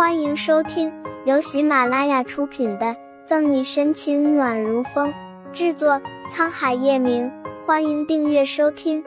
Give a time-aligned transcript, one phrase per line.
[0.00, 0.90] 欢迎收听
[1.26, 2.86] 由喜马拉雅出品的
[3.26, 5.12] 《赠你深情暖如风》，
[5.52, 7.30] 制作沧海夜明。
[7.66, 9.04] 欢迎订阅收听。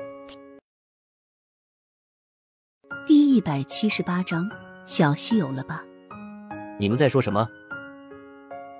[3.07, 4.47] 第一百七十八章，
[4.85, 5.83] 小溪有了吧？
[6.79, 7.47] 你们在说什么？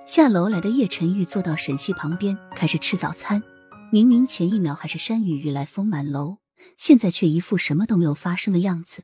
[0.06, 3.42] 下楼来的叶晨玉坐到沈西旁边，开始吃早餐。
[3.90, 6.38] 明明前一秒还是山雨欲来风满楼，
[6.76, 9.02] 现在却一副什么都没有发生的样子。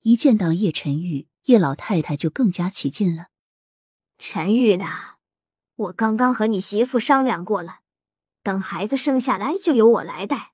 [0.00, 3.28] 一见到叶晨玉，叶老太太就更加起劲了。
[4.18, 4.86] 陈玉呢？
[5.76, 7.80] 我刚刚和你媳妇商量过了，
[8.42, 10.52] 等孩子生下来就由我来带。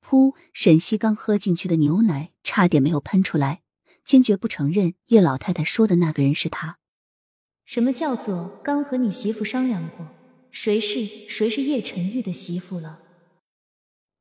[0.00, 0.34] 噗！
[0.52, 3.62] 沈西刚喝进去的牛奶差点没有喷出来，
[4.04, 6.78] 坚决不承认叶老太太说的那个人是他。
[7.64, 10.06] 什么叫做刚和你媳妇商量过？
[10.50, 13.02] 谁是谁是叶晨玉的媳妇了？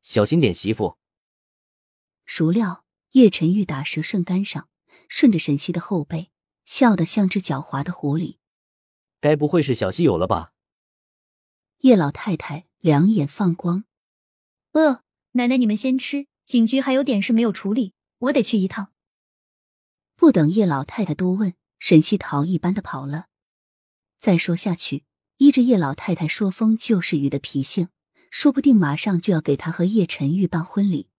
[0.02, 0.98] 小心点，媳妇。
[2.26, 4.68] 孰料叶晨玉打蛇顺杆上，
[5.08, 6.32] 顺着沈西的后背，
[6.66, 8.38] 笑得像只狡猾的狐狸。
[9.20, 10.54] 该不会是小西有了吧？
[11.80, 13.86] 叶老太太两眼放光。
[14.72, 18.92] 呃，奶奶你们先吃，警局还有点事没有处理，我得去一趟。
[20.16, 23.28] 不等叶老太太多问，沈西逃一般的跑了。
[24.20, 25.04] 再说下去。
[25.38, 27.90] 依着叶老太太说风就是雨的脾性，
[28.32, 31.10] 说不定马上就要给她和叶晨玉办婚礼。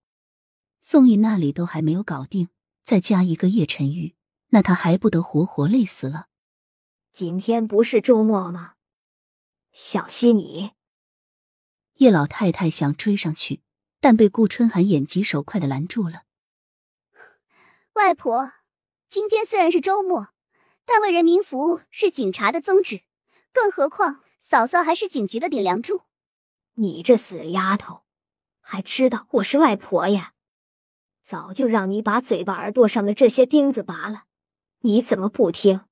[0.80, 2.48] 宋义那里都还没有搞定，
[2.88, 4.16] 再加一个叶晨玉，
[4.48, 6.28] 那他还不得活活累死了？
[7.12, 8.76] 今天不是周末吗？
[9.72, 10.70] 小心，你
[11.96, 13.60] 叶老太太想追上去，
[14.00, 16.22] 但被顾春寒眼疾手快的拦住了。
[17.92, 18.52] 外婆，
[19.06, 20.28] 今天虽然是周末，
[20.86, 23.02] 但为人民服务是警察的宗旨。
[23.52, 26.04] 更何况，嫂嫂还是警局的顶梁柱。
[26.76, 28.04] 你这死丫头，
[28.62, 30.32] 还知道我是外婆呀？
[31.28, 34.24] 早就让你把嘴巴、耳朵上的这些钉子拔了，
[34.80, 35.82] 你怎么不听？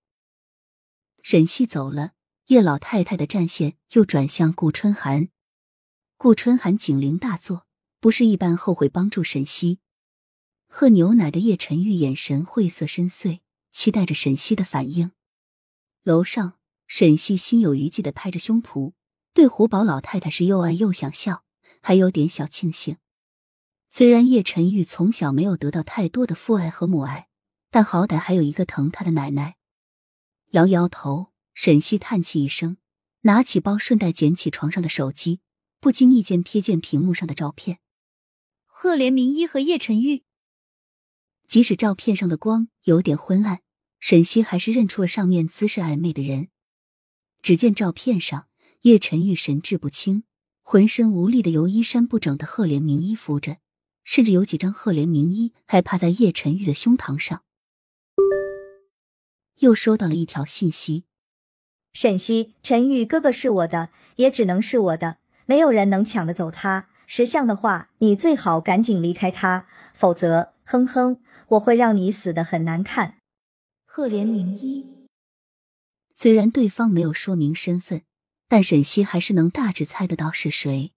[1.23, 2.13] 沈西走了，
[2.47, 5.29] 叶老太太的战线又转向顾春寒。
[6.17, 7.67] 顾春寒警铃大作，
[8.01, 9.81] 不是一般后悔帮助沈西。
[10.69, 13.41] 喝牛奶的叶晨玉眼神晦涩深邃，
[13.71, 15.11] 期待着沈西的反应。
[16.03, 16.55] 楼上。
[16.89, 18.93] 沈西心有余悸的拍着胸脯，
[19.35, 21.43] 对胡宝老太太是又爱又想笑，
[21.83, 22.97] 还有点小庆幸。
[23.97, 27.29] 虽然叶晨玉从小没有得到太多的父爱和母爱，
[27.71, 29.57] 但好歹还有一个疼他的奶奶。
[30.51, 32.77] 摇摇头，沈西叹气一声，
[33.23, 35.41] 拿起包，顺带捡起床上的手机，
[35.81, 37.79] 不经意间瞥见屏幕上的照片：
[38.67, 40.25] 赫连明一和叶晨玉。
[41.49, 43.63] 即使照片上的光有点昏暗，
[43.99, 46.49] 沈西还是认出了上面姿势暧昧的人。
[47.41, 48.47] 只见照片上，
[48.83, 50.25] 叶晨玉神志不清，
[50.61, 53.57] 浑身无力的由衣衫不整的赫连明一扶着，
[54.07, 57.43] 甚至有几张赫连明一还趴在叶晨玉的胸膛上。
[59.57, 61.05] 又收到了一条信息：
[61.93, 66.89] 沈西，陈玉哥哥是我的，也只能是我的，没有人能抢得走他。
[67.09, 73.19] 识相的话，你最好赶紧离开他，否则，哼哼，我会让你死的很难看。
[73.85, 74.87] 赫连明一。
[76.15, 78.03] 虽然对方没有说明身份，
[78.47, 80.93] 但沈西还是能大致猜得到是谁。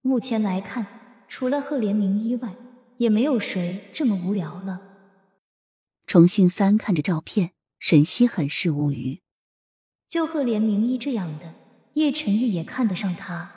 [0.00, 0.93] 目前来看，
[1.36, 2.54] 除了赫连明一外，
[2.98, 4.80] 也没有谁这么无聊了。
[6.06, 9.20] 重新翻看着照片，沈西很是无语。
[10.08, 11.56] 就赫连明一这样的，
[11.94, 13.50] 叶晨玉也看得上他。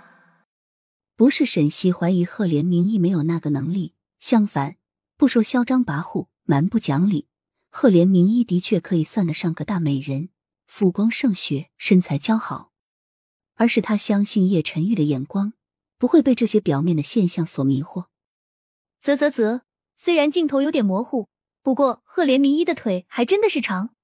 [1.16, 4.78] 不是沈西怀疑赫连明一没有那个能力，相反，
[5.16, 7.28] 不说嚣张跋扈、蛮不讲理，
[7.70, 10.30] 赫连明一的确可以算得上个大美人。
[10.66, 12.72] 富光胜雪，身材姣好，
[13.54, 15.54] 而是他相信叶晨玉的眼光
[15.98, 18.08] 不会被这些表面的现象所迷惑。
[19.00, 19.62] 啧啧啧，
[19.96, 21.30] 虽然镜头有点模糊，
[21.62, 23.96] 不过赫连明一的腿还真的是长。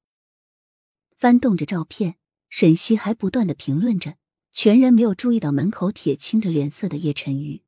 [1.18, 2.18] 翻动着照片，
[2.50, 4.18] 沈西还不断的评论着，
[4.52, 7.64] 全然没有注意到门口铁青着脸色的叶晨玉。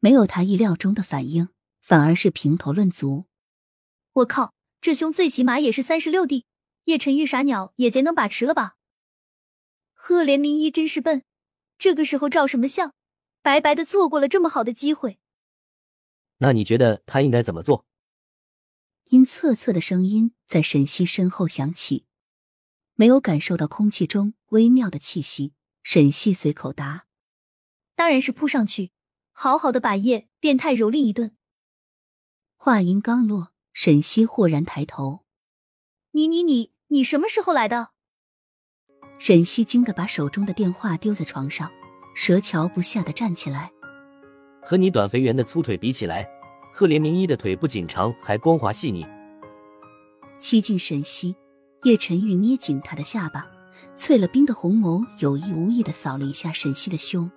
[0.00, 1.48] 没有他意料中的反应，
[1.80, 3.26] 反而是评头论足。
[4.14, 6.46] 我靠，这胸最起码也是三十六 D。
[6.84, 8.74] 叶晨玉傻鸟也节能把持了吧？
[9.92, 11.22] 赫连明一真是笨，
[11.78, 12.92] 这个时候照什么相？
[13.42, 15.18] 白白的错过了这么好的机会。
[16.38, 17.84] 那你觉得他应该怎么做？
[19.06, 22.06] 阴恻恻的声音在沈西身后响起，
[22.94, 25.52] 没有感受到空气中微妙的气息。
[25.82, 27.06] 沈西随口答
[27.94, 28.92] ：“当然是扑上去，
[29.32, 31.36] 好好的把叶变态蹂躏一顿。”
[32.56, 35.24] 话音刚落，沈西豁然抬头
[36.12, 37.92] ：“你你你！”你什么时候来的？
[39.18, 41.72] 沈西惊得把手中的电话丢在床上，
[42.14, 43.70] 蛇桥不下的站起来。
[44.62, 46.28] 和你短肥圆的粗腿比起来，
[46.72, 49.06] 赫连明一的腿不仅长，还光滑细腻。
[50.38, 51.36] 欺近沈西，
[51.82, 53.46] 叶晨玉捏紧他的下巴，
[53.96, 57.30] 淬了冰的红眸有意无意的扫了一下沈西的胸。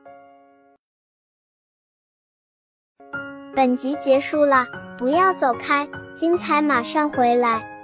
[3.55, 4.65] 本集结束了，
[4.97, 7.74] 不要走开，精彩马上回来。